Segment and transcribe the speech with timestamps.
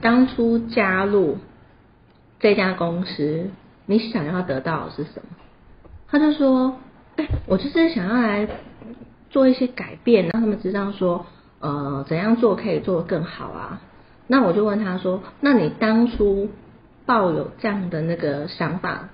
[0.00, 1.38] 当初加入
[2.38, 3.50] 这家公司，
[3.86, 5.36] 你想要得到的是什么？
[6.08, 6.76] 他就说，
[7.16, 8.48] 哎，我就是想要来
[9.28, 11.26] 做一些改变，让他们知道说，
[11.60, 13.80] 呃，怎样做可以做得更好啊。
[14.26, 16.48] 那我就问他说，那你当初
[17.06, 19.10] 抱有这样的那个想法，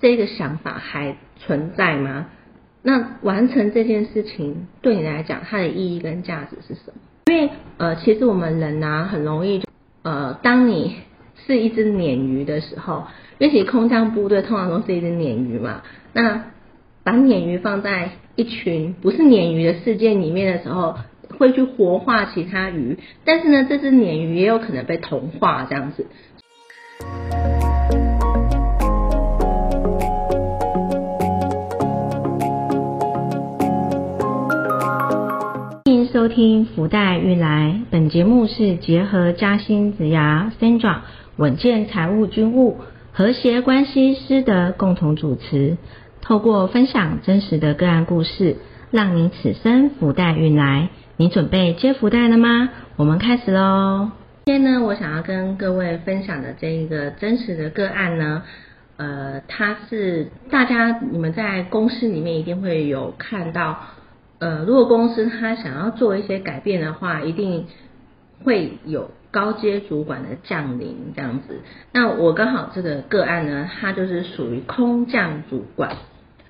[0.00, 2.26] 这个想法还存在吗？
[2.82, 7.00] 那完成这件事情对你来讲，它的意义跟价值是什么？
[7.26, 9.68] 因为呃，其实我们人呐，很容易就
[10.02, 10.96] 呃，当你
[11.46, 13.04] 是一只鲶鱼的时候，
[13.38, 15.82] 因为其实空降部队通常都是一只鲶鱼嘛。
[16.12, 16.44] 那
[17.02, 20.96] 把鲶鱼放在一群不是鲶鱼的世界里面的时候，
[21.38, 26.06] 会去活化其他鱼，但是呢，这只鲶鱼也有可能被同化这样子。
[36.30, 40.98] 听福袋运来，本节目是结合嘉兴子牙 Sandra
[41.36, 42.78] 稳健财务军务
[43.12, 45.76] 和谐关系师的共同主持，
[46.22, 48.58] 透过分享真实的个案故事，
[48.92, 50.90] 让你此生福袋运来。
[51.16, 52.70] 你准备接福袋了吗？
[52.94, 54.12] 我们开始喽。
[54.46, 58.44] 今天呢，我想要跟各位分享的这一个真实的个案呢，
[58.98, 63.80] 呃，它是大家你们在公司里面一定会有看到。
[64.40, 67.66] 呃，如果公司他想要做一些改变的话，一定
[68.42, 71.60] 会有高阶主管的降临这样子。
[71.92, 75.96] 那我刚好这个个案呢，他就是属于空降主管。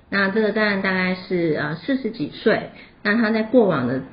[0.09, 2.69] 那这个个案大概是呃四十几岁，
[3.03, 4.03] 那他在过往的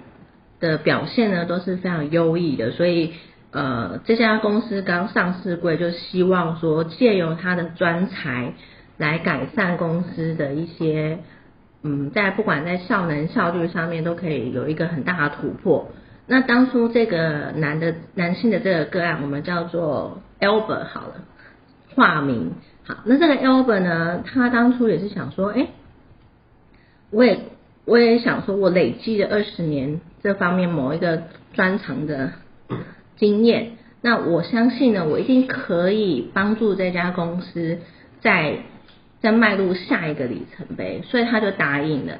[0.58, 3.12] 的表现呢都是非常优异的，所以
[3.52, 8.54] 呃这家公司刚上市柜就希望说借由他的专才
[8.96, 11.20] 来改善公司的一些。
[11.84, 15.92] 嗯，在不管在效能效率上面都可以有一个很大的突破。
[16.26, 21.14] 那当初这个男的男性的这个个案，我们叫做 Albert 好了，
[21.94, 22.52] 化名
[22.84, 22.96] 好。
[23.04, 25.68] 那这个 Albert 呢，他当初也是想说，哎，
[27.10, 27.38] 我也
[27.84, 31.22] 我也想说，我累积了二十年这方面某一个
[31.52, 32.32] 专长的
[33.16, 37.78] 经验，那我相信呢，我一定可以帮助这家公司
[38.20, 38.64] 在。
[39.20, 42.18] 在迈入下一个里程碑，所以他就答应了。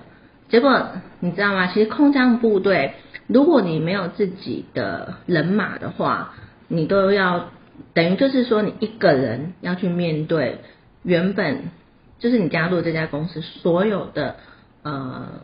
[0.48, 0.88] 结果
[1.20, 1.66] 你知道吗？
[1.66, 2.94] 其实空降部队，
[3.26, 6.34] 如果你没有自己的人马的话，
[6.68, 7.50] 你都要
[7.94, 10.58] 等于就是说，你一个人要去面对
[11.02, 11.64] 原本
[12.18, 14.36] 就是你加入这家公司所有的
[14.82, 15.42] 呃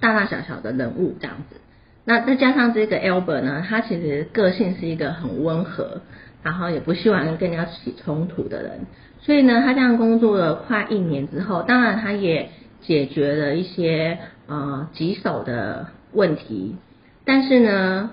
[0.00, 1.60] 大大小小的人物这样子。
[2.04, 6.02] 那再加上这个 Albert 呢，他其实个性是一个很温和，
[6.44, 8.86] 然后也不希望跟人家起冲突的人。
[9.18, 12.50] 所以呢，他这样工作了快一年之后，当然他也
[12.82, 16.76] 解决了一些呃棘手的问题，
[17.24, 18.10] 但是呢，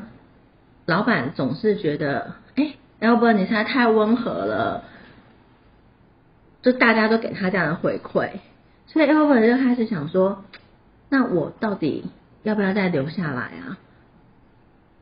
[0.86, 4.86] 老板总是觉得，哎，Albert 你现在太温和了，
[6.62, 8.30] 就大家都给他这样的回馈，
[8.88, 10.46] 所以 Albert 就开始想说，
[11.10, 12.06] 那我到底
[12.44, 13.78] 要不要再留下来啊？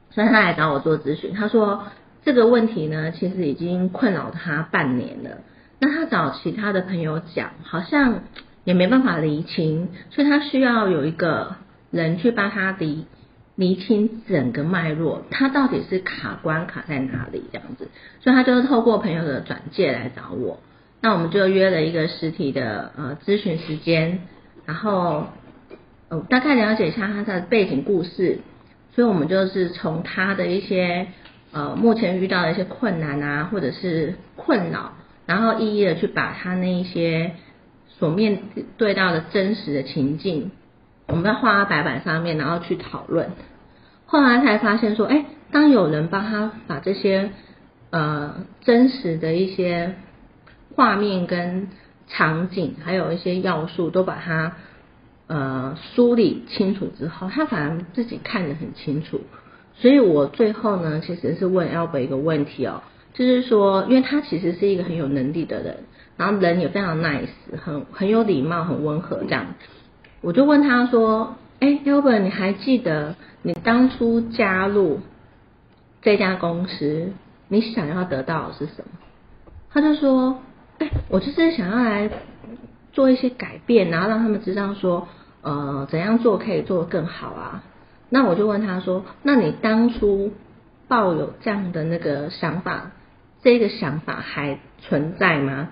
[0.10, 1.84] 所以他来找我做咨询，他说
[2.30, 5.40] 这个问题呢，其实已经困扰他半年了。
[5.80, 8.22] 那他找其他的朋友讲，好像
[8.66, 11.56] 也没办法厘清，所以他需要有一个
[11.90, 13.08] 人去帮他厘
[13.56, 17.88] 厘清整个脉络，他到底是卡关卡在哪里这样子，
[18.22, 20.60] 所以他就是透过朋友的转介来找我，
[21.02, 24.20] 那我们就约了一个实体的呃咨询时间，
[24.68, 25.30] 然后
[26.30, 28.38] 大概了解一下他的背景故事，
[28.94, 31.08] 所以我们就是从他的一些
[31.52, 34.94] 呃目前遇到的一些困难啊，或者是困扰。
[35.26, 37.34] 然后一一的去把他那一些
[37.88, 38.42] 所面
[38.78, 40.50] 对到的真实的情境，
[41.06, 43.32] 我们在画白板上面，然后去讨论。
[44.08, 47.30] 后来才发现说，哎，当有人帮他把这些
[47.92, 49.96] 呃真实的一些
[50.76, 51.68] 画面跟
[52.08, 54.56] 场景，还有一些要素都把它
[55.28, 59.22] 呃梳理清楚之后，他反而自己看得很清楚。
[59.80, 62.84] 所以我最后呢，其实是问 Albert 一个问题哦。
[63.14, 65.78] 就是说，因为他其实是一个很有能力的人，
[66.16, 67.28] 然后人也非常 nice，
[67.62, 69.48] 很很有礼貌，很温和这样。
[70.22, 75.00] 我就问他说：“哎，Albert，你还记得你当初加入
[76.02, 77.12] 这家公司，
[77.50, 79.00] 你想要得到的是什么？”
[79.72, 80.40] 他就说
[80.80, 82.10] ：“哎，我就是想要来
[82.94, 85.08] 做一些改变，然后让他们知道说，
[85.42, 87.64] 呃，怎样做可以做得更好啊。”
[88.10, 90.32] 那我就问他说：“那你当初
[90.88, 92.92] 抱有这样的那个想法？”
[93.42, 95.70] 这个想法还存在吗？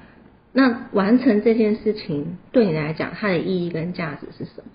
[0.54, 4.72] 那完成这件事情对你来讲，它的意义跟价值是什么？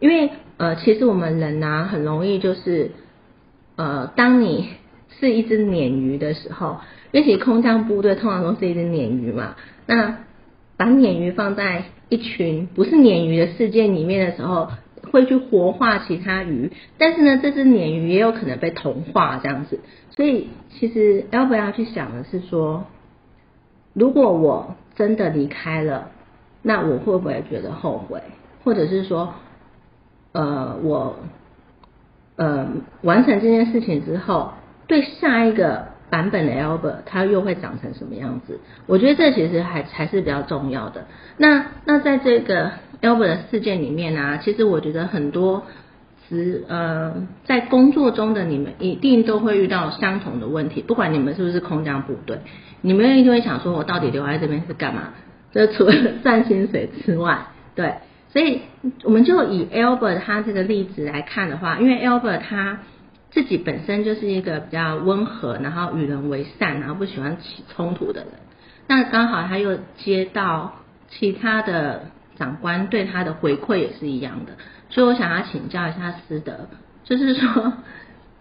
[0.00, 2.90] 因为呃，其实我们人呐，很容易就是
[3.76, 4.68] 呃，当你
[5.18, 6.80] 是一只鲶鱼的时候，
[7.12, 9.56] 因为其实空降部队通常都是一只鲶鱼嘛，
[9.86, 10.18] 那
[10.76, 14.70] 把鲶鱼放在一群不是鲶鱼的世界里面的时候，
[15.10, 19.80] 会去活化其他鱼，但是呢，这只鲶鱼也有可能被同化这样子，
[20.10, 22.84] 所以其实要不要去想的是说，
[23.92, 26.10] 如果我真的离开了，
[26.62, 28.22] 那我会不会觉得后悔，
[28.64, 29.34] 或者是说，
[30.32, 31.16] 呃，我。
[32.36, 32.66] 呃，
[33.02, 34.52] 完成这件事情之后，
[34.86, 38.58] 对下一个版本的 Albert，它又会长成什么样子？
[38.86, 41.06] 我觉得这其实还还是比较重要的。
[41.36, 45.62] 那那在这个 Albert 的事件里面呢，其实我觉得很多
[46.28, 52.38] 职呃，在工作中的你们一定都会遇到相同的问题，不管你们是不是空降部队，
[52.82, 55.14] 你们一定会想说，我到底留在这边是干嘛？
[55.52, 57.94] 这除了 赚薪水之外，对。
[58.32, 58.60] 所以
[59.02, 62.78] 我们就以 Albert 他这个例子来看的话，因为 Albert 他
[63.30, 68.32] 自己本身就是一个比较温和，然后与人为善，然后不喜欢起冲突的人。
[68.86, 70.74] 那刚好他又接到
[71.08, 72.06] 其他的
[72.36, 74.52] 长官对他的回馈也是一样的，
[74.88, 76.68] 所以我想要请教一下师德，
[77.04, 77.72] 就是说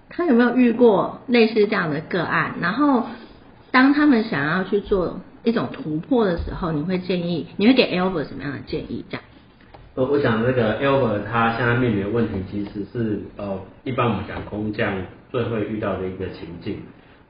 [0.09, 2.55] 他有没有遇过类似这样的个案？
[2.59, 3.05] 然后
[3.71, 9.05] 当他们想要去做一种突破的时候，你会建议，你会给 Albert 什么样的建议？
[9.09, 9.23] 这样？
[9.95, 14.93] 我我想那个 Albert 他现在面临的问题，其实是呃，一般我们讲工匠
[15.29, 16.77] 最会遇到的一个情境，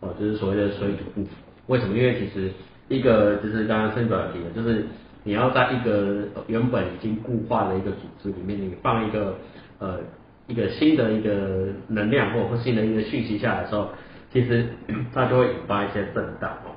[0.02, 1.30] 哦，就是所谓的水土不服。
[1.68, 1.98] 为什么？
[1.98, 2.52] 因为其实
[2.88, 4.86] 一个就是刚刚申主提的，就是
[5.24, 9.36] 你要在一个原本已经固化的一个组织里面，你放一个
[9.80, 10.00] 呃
[10.48, 13.90] 一个新的一个能量或或新的一个讯息下来的时候，
[14.32, 14.68] 其实
[15.14, 16.69] 它就会引发一些震荡哦。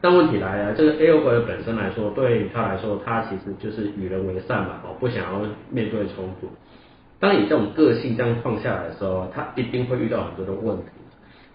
[0.00, 5.40] 但问题来了，这个 A O 的本身来说，对他来说，他其实就是与人为善嘛，哦，不想要
[5.70, 6.48] 面对冲突。
[7.18, 10.84] 当你这种个性这样放下来的时候，他一定会遇到很多的问题，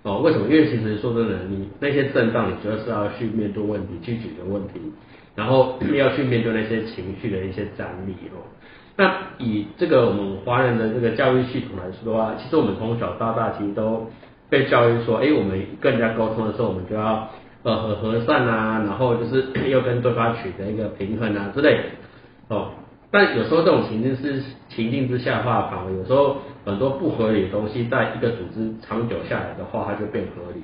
[0.04, 0.48] 哦，为什么？
[0.50, 4.92] 因为其实说真的，你那些震荡，你主要是要去面对问题，去解决问题，
[5.36, 8.44] 然后要去面对那些情绪的一些张力哦。
[8.98, 14.06] 那以这个我们华人的这个教育系统来说的话，其实我们从小到大其实都
[14.50, 17.30] 被教育说，哎，我们跟人家沟通的时候，我们就要。
[17.64, 21.84] 呃，和和善啊，然后就是 又跟对方取得一个平衡啊之类的
[22.50, 22.72] 哦。
[23.10, 30.62] 但有时候这种情境是情境之下的话，反而有时候很多不合理的东西，在一个组织长久下来的话，它就变合理。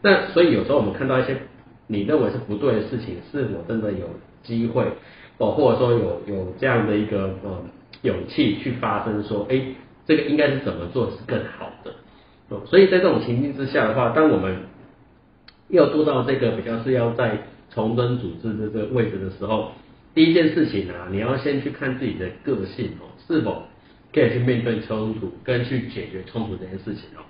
[0.00, 1.36] 那所以有时候我们看到一些
[1.88, 4.06] 你认为是不对的事情，是否真的有
[4.42, 4.84] 机会
[5.38, 7.62] 哦，或者说有有这样的一个呃
[8.02, 9.60] 勇气去发生，说哎，
[10.06, 11.90] 这个应该是怎么做是更好的
[12.48, 12.62] 哦。
[12.64, 14.56] 所以在这种情境之下的话，当我们
[15.68, 17.38] 要做到这个比较是要在
[17.70, 19.72] 重整组织这个位置的时候，
[20.14, 23.64] 第一件事情啊，你要先去看自己的个性哦，是否
[24.12, 27.22] 可以去面对冲突跟去解决冲突这件事情哦。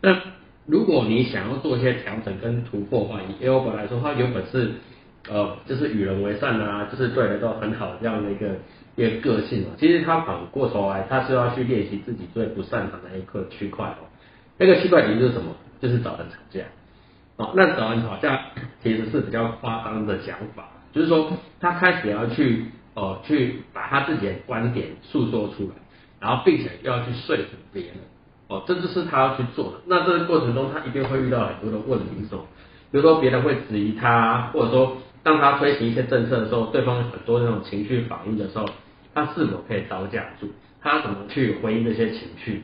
[0.00, 0.18] 那
[0.66, 4.72] 如果你想要做一些调整跟突破的话，以 L 本来说，它原本是
[5.28, 8.48] 呃就是与人为善啊，就是对人都很好这样的一个
[8.96, 9.66] 一个个性哦。
[9.78, 14.08] 其实他反过头来，他是要去练习自己最不擅长的一个区块哦。
[14.58, 15.54] 那个区块其实是什么？
[15.82, 16.60] 就是找人吵架。
[17.36, 18.40] 哦，那找人吵架
[18.82, 25.74] 其实是比较夸张的讲法，就是说他开始要去哦去把他自己的观点诉说出来，
[26.20, 27.94] 然后并且要去说服别人，
[28.46, 29.80] 哦，这就是他要去做的。
[29.86, 32.36] 那这个过程中他一定会遇到很多的问题，是
[32.92, 38.64] 比如说别人会质疑他，或者说当他推行一些政策的时候，对方很多那种情绪反应的时候，
[39.12, 40.46] 他是否可以招架住？
[40.80, 42.62] 他怎么去回应这些情绪？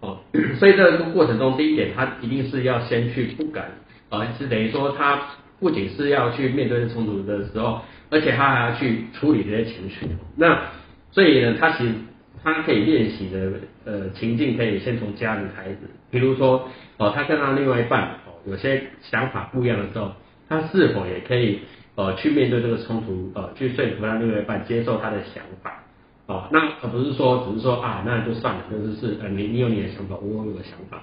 [0.00, 0.20] 哦，
[0.58, 3.70] 所以这个过程中，第一点他一定是要先去不敢。
[4.10, 5.20] 啊，是等于说他
[5.60, 10.06] 不仅是要去面对这冲突的时候，而且他还要去处理这些情绪。
[10.36, 10.58] 那
[11.10, 11.92] 所以呢，他其实
[12.42, 13.52] 他可以练习的
[13.84, 15.78] 呃情境，可以先从家里开始。
[16.10, 20.12] 比如说哦，他跟他另外一半哦有些想法不一样的时候，
[20.48, 21.60] 他是否也可以
[21.96, 25.82] 呃去面对这个冲突，呃去说服他另外一半接受他的想法。
[26.26, 31.02] 哦，那而不是说只是说啊，那就算了，就是是呃你你有你的想法，我有我的想法。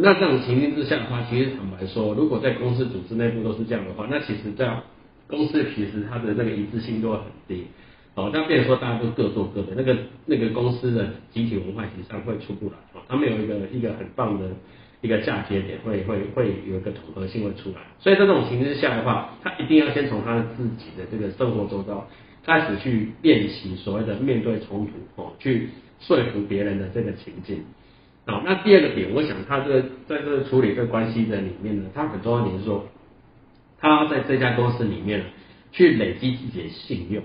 [0.00, 4.80] 那这种情境之下的话，其实坦白说，如果在公司组织内部都是这样的话，那其实这样
[5.26, 7.66] 公司其实它的那个一致性都会很低。
[8.14, 12.72] 哦，那变说大家都各做各的，那个那个公司的集体文化其实上会出不来。
[12.94, 14.48] 哦，他们有一个一个很棒的
[15.00, 17.76] 一个嫁接点，会会会有一个统合性会出来。
[17.98, 22.08] 所以在这种情境之下的话，他一定要先从他自己的这个生活周遭
[22.44, 27.64] 开始去练习所谓的面对冲突，哦，去说服别人的这个情境。
[28.28, 32.86] 好，那第二个点，我想他这个在这个处理这关系的里面呢，他很重要点是说，
[33.80, 35.24] 他在这家公司里面
[35.72, 37.22] 去累积自己的信用。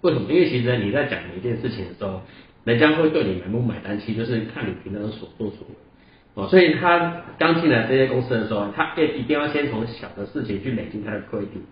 [0.00, 0.32] 为什么？
[0.32, 2.22] 因为其实你在讲一件事情的时候，
[2.64, 5.74] 人家会对你买不买单，其实就是看你平常的所作所为。
[6.32, 11.62] 哦，所以他刚进来这些公司的时候，他也一定要先从小的事情去累积他的规定。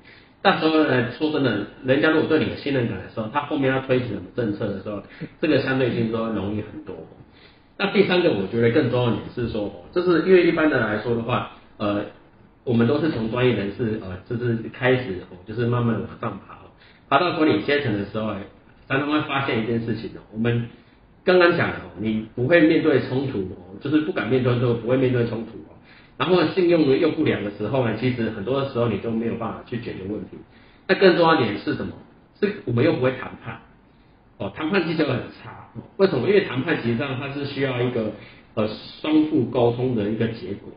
[0.43, 5.03] 到时候呢，说真的，人家如果对你有信任感的时候，他后面要推行什么政策的时候，
[5.41, 6.95] 这个相对性都容易很多。
[7.79, 12.05] 那第三个，我觉得更重要的点是说，就是因为一般的来说的话，呃，
[12.65, 16.59] 我们都是从专业人士呃，就是开始，哦就是慢慢往上爬，
[17.09, 18.35] 爬到管理阶层的时候，
[18.89, 20.69] 常常会发现一件事情哦，我们。
[21.27, 25.75] 刚刚讲的哦，你不会面对冲突哦，就是不敢面对之后不会面对冲突哦。
[26.17, 30.39] 然后信用呢又不良的时候呢，其实很多的时候你都没有办法去解决问题。
[30.87, 31.95] 那更重要一点是什么？
[32.41, 33.61] 是我们又不会谈判
[34.39, 35.69] 哦，谈判技巧很差。
[35.97, 36.29] 为什么？
[36.29, 38.13] 因为谈判实际上它是需要一个
[38.55, 38.69] 呃
[39.01, 40.73] 双 phương 沟通的一个结果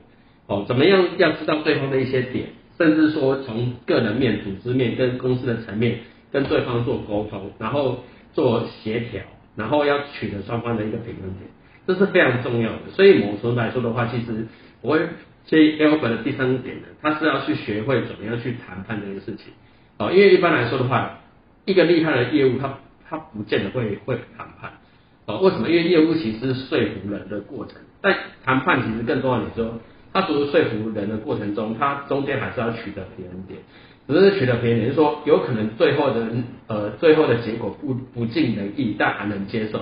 [0.48, 0.66] 哦。
[0.68, 2.48] 怎么样要知道对方的一些点，
[2.78, 6.00] 甚至说从个人面、组织面跟公司的层面
[6.32, 9.22] 跟对方做沟通，然后做协调。
[9.56, 11.50] 然后要取得双方的一个平衡点，
[11.86, 12.80] 这是非常重要的。
[12.94, 14.48] 所以某种来说的话，其实
[14.80, 15.02] 我会
[15.48, 19.52] 建议 Albert 的第三点呢，他是要去学会怎么样去谈判这个事情。
[19.98, 21.20] 哦，因为一般来说的话，
[21.66, 22.78] 一个厉害的业务，他
[23.10, 24.72] 他不见得会会谈判。
[25.26, 25.70] 哦，为什么？
[25.70, 29.80] 因为业务其实是说服人的过程，但谈判其实更重要的说，
[30.14, 33.60] 他除了说服人的过程中，他中间还是要取得平衡点。
[34.08, 36.28] 只是取得平衡点，就是说有可能最后的
[36.66, 39.80] 呃最后的结果不不尽人意，但还能接受，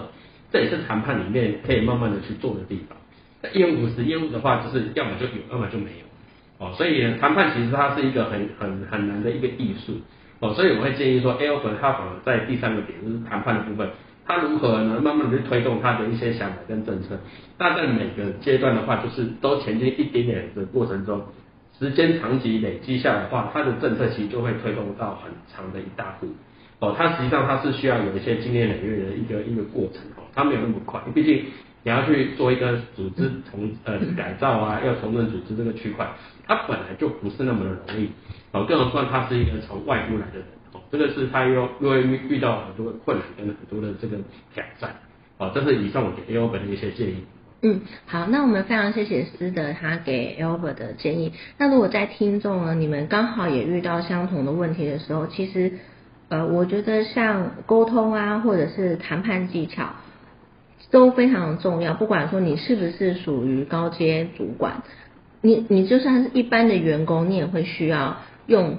[0.52, 2.98] 这也是谈判里面可以慢慢的去做的地方。
[3.42, 6.74] 那业务不是业务的话，就是要么就有，要么就没有哦。
[6.76, 9.94] 所以谈判其实它是一个很很很难的一个艺术
[10.40, 10.54] 哦。
[10.54, 13.90] 所以我会建议说 a l p h a 它反而在第三个点就是谈判的部分，
[14.26, 17.20] 它如何呢慢慢的去推动它的一些想法跟政策。
[17.58, 21.22] 大概每个阶段的话，就是都前进一点点的过程中。
[21.80, 26.28] 时间长期累积下来的话，它的政策其实就会推动到很长的一大步。
[26.80, 31.44] 哦，它实际上它是需要有一些经年累月的一个一个过程哦，它没有那么快，毕竟
[31.84, 36.08] 你要去做一个组织重呃改造啊，要重整组织这个区块，
[36.46, 38.10] 它本来就不是那么的容易。
[38.52, 44.18] 哦，更何况它是一个从外部来的人，哦，这个是他又又会遇到很多的困难跟很多的这个
[44.54, 44.96] 挑战。
[45.38, 47.24] 哦，这是以上我给 A O 本的一些建议。
[47.62, 51.34] 嗯，好，那我们非常谢谢思德他给 Albert 的建议。
[51.58, 55.72] 那如果在听众呢，你们刚好也遇到相同的问题的时候，其实
[56.30, 59.90] 呃，我觉得像沟通啊，或者是谈判技巧
[60.92, 61.94] 都非常重要。
[61.94, 64.84] 不管说你是不是属于高阶主管，
[65.42, 68.78] 你你就算是一般的员工，你也会需要用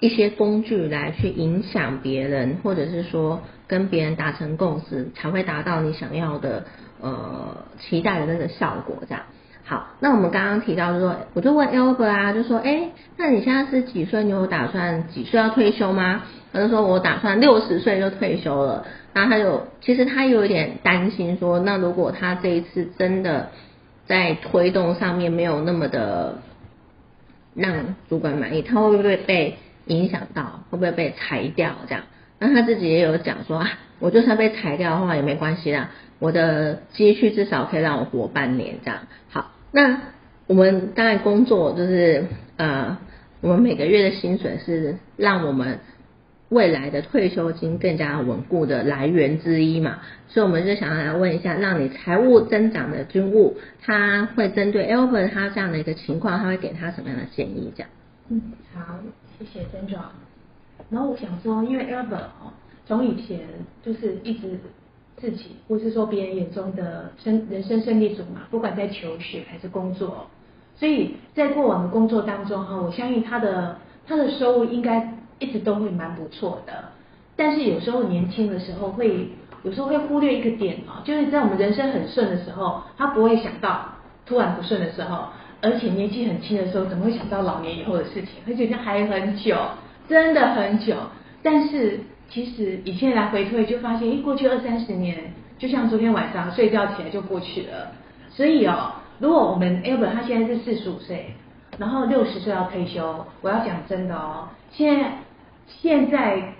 [0.00, 6.64] 一些工具来去影响别人，或者是说跟别人达成共识，才会达到你想要的。
[7.04, 9.24] 呃，期待的那个效果这样。
[9.64, 14.22] 好，那我们刚刚提到就说，我就问 Albert 啊，就说，哎，那你现在是几岁？
[14.22, 16.22] 你有打算几岁要退休吗？
[16.52, 18.86] 他就说我打算六十岁就退休了。
[19.12, 23.50] 然后他就，其实他有一点担心说，那如果他这一次真的
[24.06, 26.38] 在推动上面没有那么的
[27.54, 30.64] 让主管满意，他会不会被影响到？
[30.70, 31.74] 会不会被裁掉？
[31.86, 32.04] 这样？
[32.38, 35.90] 那他自己也有讲说啊，我就算被裁掉的话也没关系啦。
[36.18, 39.00] 我的积蓄至少可以让我活半年，这样
[39.30, 39.52] 好。
[39.72, 40.00] 那
[40.46, 42.26] 我们当然工作就是
[42.56, 42.98] 呃，
[43.40, 45.80] 我们每个月的薪水是让我们
[46.52, 49.98] 未来的退休金更加稳固的来源之一嘛。
[50.28, 57.72] 所以我们就想要来问一下，让你财务增长的军务，他会针对 Elvin 他这样的一个情况，他会给他什么样的建议？
[57.74, 57.90] 这样。
[58.28, 58.40] 嗯，
[58.74, 58.98] 好，
[59.38, 59.98] 谢谢曾总。
[60.90, 62.52] 然后我想说，因为 Elvin 哦，
[62.86, 63.40] 从以前
[63.84, 64.58] 就是一直。
[65.20, 70.26] 自己，或是说别人眼中的生人生胜利组嘛，不管在求学还是工作，
[70.74, 76.72] 所以在过往的工作当中哈，我相信他的他的收入应该一直都会蛮不错的。
[77.36, 79.28] 但是有时候年轻的时候会，
[79.64, 83.88] 有时候会忽略一个点哦，就是在我们人生很顺的时候，他不会想到
[84.24, 85.24] 突然不顺的时候，
[85.60, 88.30] 而且年纪很轻的时候，怎么会想到老年以后的事情？
[88.46, 89.56] 会觉得还很久，
[90.08, 90.94] 真的很久。
[91.42, 92.00] 但是。
[92.30, 97.92] 其实以前来回退，就发现，哎，过去二三十年，就像昨天晚上睡觉起来就过去了。
[98.30, 101.34] 所以哦，如果我们 Albert 他现在是四十五岁，
[101.76, 105.10] 然后六十岁要退休，我要讲真的哦，现在
[105.66, 106.54] 现在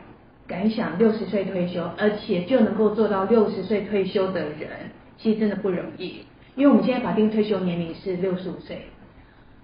[0.47, 6.25] 敢想六十岁退休，而且就能够做到六十岁退休的人，其实真的不容易。
[6.55, 8.87] 因为我们现在法定退休年龄是六十五岁，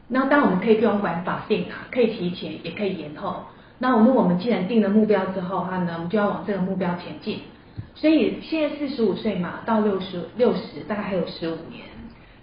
[0.09, 3.45] 那当我们可以不用管法定啊，可以提前，也可以延后。
[3.79, 7.41] 那我们我们既然定了目标之后哈呢，我们就要往这个目标前进。
[7.95, 11.85] 所以现在四十五岁嘛，到六十六十大概还有十五年。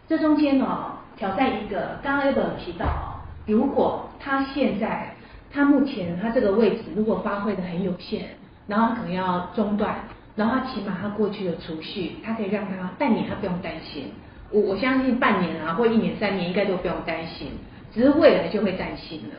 [0.08, 5.15] 这中间哦，挑战一个，刚刚 Albert 提到哦，如果他现在
[5.56, 8.26] 他目前他这个位置如果发挥的很有限，
[8.68, 9.96] 然后可能要中断，
[10.36, 14.12] 然后他起码他过去的储蓄，他可以让他半年他不用担心。
[14.52, 17.48] 我我相信半年啊或一年三年应该都不用担心，
[17.94, 19.36] 只是未来就会担心了。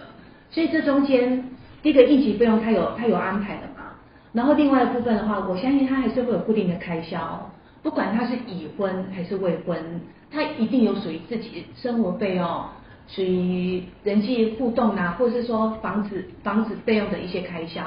[0.51, 1.45] 所以这中间
[1.83, 3.93] 第一个应急费用他有他有安排的嘛，
[4.33, 7.51] 然后另外一部分的话，我相信他还是会有固定的开销，
[7.83, 12.65] 不管他是已婚还是未婚，他一定有属于自己生活费用。
[13.09, 17.83] 属于人际互动啊，或是说房子房子费用的一些开销。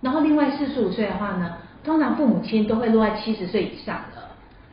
[0.00, 4.22] 然后另外四十五岁的话呢，通常父母亲都会落在七十岁以上的。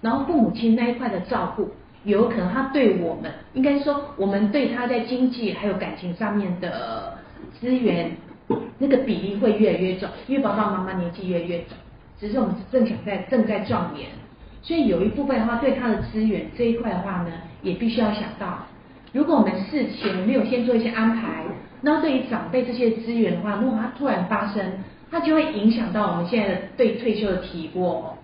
[0.01, 1.71] 然后父母亲那一块的照顾，
[2.03, 7.17] 有可能他对我们，应该说我们对他在经济还有感情上面的
[7.59, 8.11] 资源，
[8.77, 11.77] 那个比例会越来越重，因为爸爸妈妈年纪越来越重，
[12.19, 14.09] 只是我们正想在正在壮年，
[14.61, 18.59] 所以有一部分的话，对他的资源这一块的话呢，也必须要想到。
[19.13, 21.43] 如果我们事前没有先做一些安排，
[21.81, 24.73] 那对于长辈这些资源的话，如果它突然发生，
[25.11, 28.17] 它就会影响到我们现在的对退休的提拨，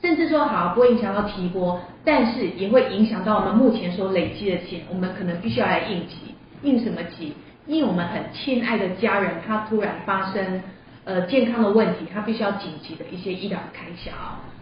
[0.00, 7.34] 甚至说好不会影响到提拨，但是也会影响到我们目前所累积的钱，我们可能必须要来应急，应什么急？
[7.66, 10.60] 应我们很亲爱的家人他突然发生
[11.04, 14.10] 呃健康的问题，他必须要紧急的一些医疗开销，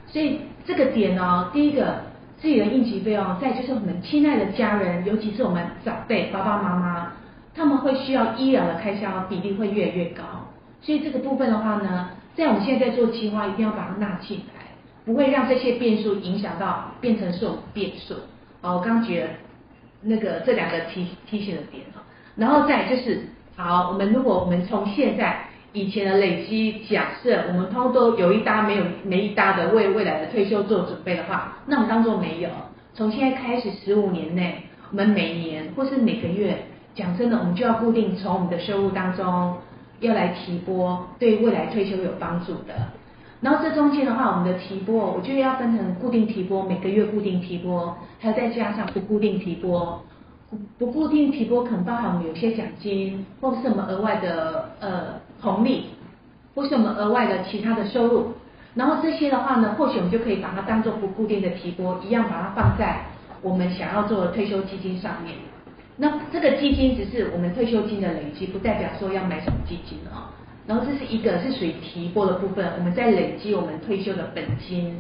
[0.07, 2.10] 所以这个点呢，第一个。
[2.41, 7.13] 自己的应急费用，再就是我们亲爱的家人，尤其是我们长辈爸爸妈妈，
[7.55, 10.23] 他们会需要医疗的开销比例会越来越高，
[10.81, 14.65] 所以这个部分的话呢，在我们现在做计划，一定要把它纳进来，
[15.05, 18.15] 不会让这些变数影响到变成是我们变数。
[18.63, 19.29] 哦，我刚觉得
[20.01, 22.01] 那个这两个提提醒的点哈，
[22.37, 25.45] 然后再就是好，我们如果我们从现在。
[25.73, 32.49] 以前的累积，假设我们通都有一搭没有没一搭的为未来的退休做准备的话，那我们当做没有。
[32.93, 39.55] 从现在开始十五年内，我们每年或是每个月，讲真的，我们就要固定从我们的收入当中
[40.01, 42.75] 要来提拨，对未来退休有帮助的。
[43.41, 50.03] 然后这中间的话，我们的提拨，我觉得要分成固定提拨，每个月固定提拨，还有再加上不固定提拨。
[50.79, 55.30] 不固定提拨可能包含我们有些奖金，或是我们额外的呃。
[55.41, 55.87] 红利，
[56.55, 58.33] 或是我们额外的其他的收入，
[58.75, 63.05] 然后这些的话呢，或许我们就可以把它当做不固定的提拨，一样把它放在
[63.43, 65.35] 我们想要做的退休基金上面。
[65.97, 70.33] 那这个基金只是我们退休金的累积，不代表说要买什么基金啊。
[70.67, 74.97] 然后这是一个是属于提拨的部分，我们在累积我们退休的本金。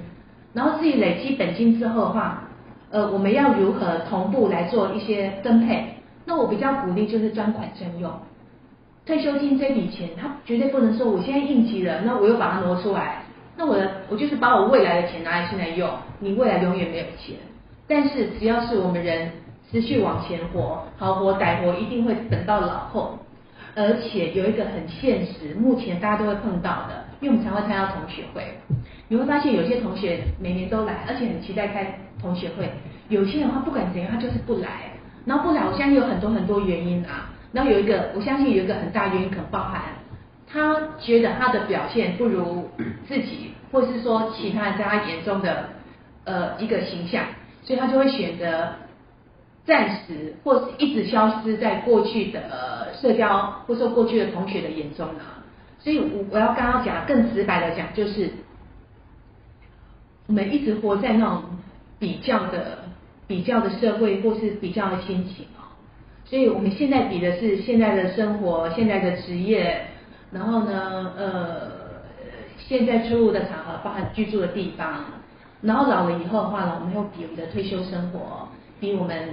[0.53, 2.43] 然后至于累积本金之后的话，
[2.91, 5.95] 呃，我们要如何同步来做一些分配？
[6.25, 8.11] 那我比较鼓励就是专款专用。
[9.11, 13.25] 退休金这笔钱，他绝对不能说我现在应急了，那我又把它挪出来，
[13.57, 17.35] 那我的我就是把我未来的钱拿来现在用，你未来永远没有钱。
[17.89, 19.33] 但是只要是我们人
[19.69, 23.19] 持续往前活，好活歹活，一定会等到老后。
[23.75, 28.45] 而且有一个很现实，目前大家都会碰到的，因为我们才会参加同学会，
[29.09, 32.71] 你会发现有些同学每年都来，而且很期待开同学会。
[33.09, 34.93] 有些人他不管怎样，他就是不来，
[35.25, 37.27] 然后不来，我相信有很多很多原因啊。
[37.53, 39.83] 然后有一个，我相信有一个很大原因，可能包含
[40.53, 42.69] 他觉得他的表现不如
[43.09, 45.69] 自己，或是说其他人在他眼中的
[46.25, 47.25] 呃一个形象，
[47.63, 48.69] 所以他就会选择
[49.65, 55.43] 暂时或是一直消失在过去的社交，或说过去的同学的眼中啊。
[55.79, 58.31] 所以我我要刚刚讲更直白的讲，就是
[60.27, 61.43] 我们一直活在那种
[61.99, 62.79] 比较的
[63.27, 65.47] 比较的社会，或是比较的心情。
[66.31, 69.81] 所以我们现在比的是现在的生活、现在的职业，
[70.31, 71.73] 然后呢，呃，
[72.57, 75.07] 现在出入的场合，包含居住的地方，
[75.61, 78.47] 然后老了以后的话呢，我们又比我们的退休生活，
[78.79, 79.29] 比我们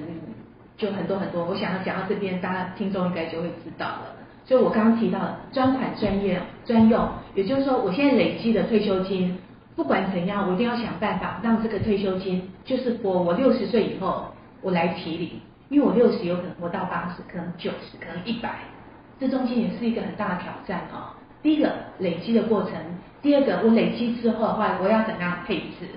[0.76, 1.46] 就很多很多。
[1.46, 4.16] 我想要讲到这边，大家听众应该就会知道了。
[4.44, 5.20] 所以我刚刚提到
[5.52, 9.38] 专款专业专用，也就是说，我现在累积的退休金，
[9.76, 14.26] 不管怎样，我一定要想办法让这个退休金，就是我我六十岁以后
[14.64, 15.30] 我来提领。
[15.70, 18.60] 因为我六十有可能活到八十，可能九十，可能一百，
[19.20, 21.14] 这中间也是一个很大的挑战啊。
[21.44, 22.74] 第一个累积的过程，
[23.22, 25.88] 第二个我累积之后的话，我要怎样配置？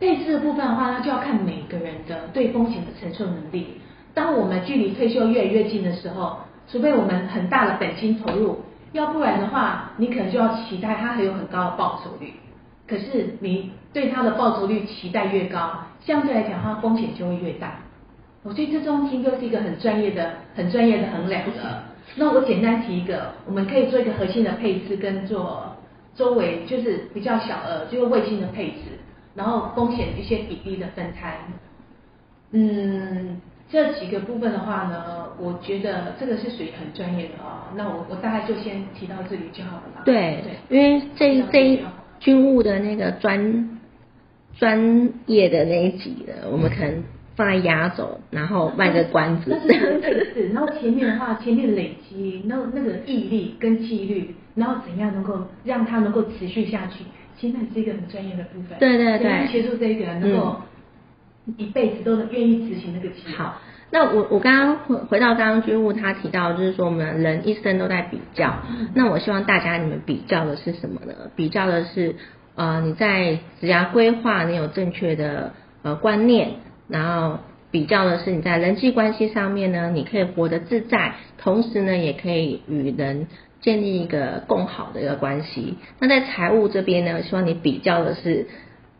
[0.00, 3.80] 配置的部分的话，那就要看每个人的对风险的承受能力。
[4.14, 8.60] 当我们距离退休越来越近的时候，除非我们很大的本金投入，
[8.92, 12.32] 要不然的话，你可能就要期待它还有很高的报酬率。
[12.86, 15.70] 可是你对它的报酬率期待越高，
[16.00, 17.74] 相对来讲它风险就会越大。
[18.48, 21.82] 我觉得这中间就是一个很专业的、很专业的衡量的。
[22.16, 25.76] 那我简单提一个，我们可以做一个核心的配置，跟做
[26.14, 28.96] 周围就是比较小额，就是卫星的配置，
[29.34, 31.34] 然后风险一些比例的分摊。
[32.52, 33.38] 嗯，
[33.70, 37.68] 这几个部分的话呢，我觉得这个是属于很专业的啊。
[37.76, 40.00] 那我我大概就先提到这里就好了吧。
[40.06, 41.80] 对对，因为这这一
[42.18, 43.78] 军务的那个专
[44.56, 47.04] 专业的那一集的，我们可能。
[47.38, 49.74] 放在压轴，然后卖个关子那。
[50.34, 57.04] 是然后前面的话，前面累积，然后那个毅力跟纪律，然后怎样能够让它能够持续下去，
[57.38, 58.76] 其实那是一个很专业的部分。
[58.80, 60.56] 对对对协助这一个人能够
[61.56, 63.44] 一辈子都能愿意执行那个计划。
[63.44, 68.52] 好，那我我刚刚回回到刚刚军务他提到，就是说我们人一生都在比较。
[68.94, 71.14] 那我希望大家你们比较的是什么呢？
[71.36, 72.16] 比较的是
[72.56, 76.50] 呃你在职涯规划你有正确的呃观念，
[76.88, 77.38] 然后
[77.70, 83.26] 比较的是你在人际关系上面呢，你可以活得自在，同时呢也可以与人。
[83.60, 85.74] 建立一个更好的一个关系。
[85.98, 88.46] 那在财务这边呢，希望你比较的是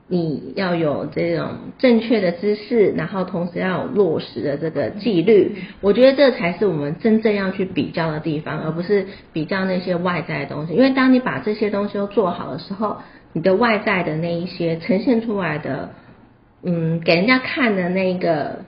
[0.08, 5.58] 你要有这种正确的知识，然后同时要有落实的这个纪律。
[5.80, 10.74] 我觉得这才是我们真正要去比较的地方，而不是比较那些外在的东西。
[10.74, 12.96] 因为当你把这些东西都做好的时候，
[13.32, 15.90] 你的外在的那一些呈现出来的，
[16.62, 18.64] 嗯，给人家看的那个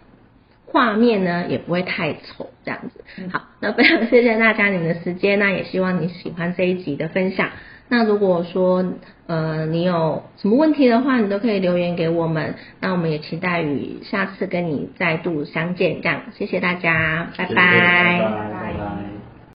[0.66, 3.02] 画面呢，也不会太丑，这样子。
[3.32, 7.50] 好，那非常谢谢大家你们的时间，那也希望你喜欢这一集的分享。
[7.88, 8.92] 那如果说
[9.26, 12.54] 呃你有什么问题的话，你都可以留言给我们。
[12.80, 19.09] 那我们也期待与下次跟你再度相见，这样谢谢大家，拜谢谢拜拜拜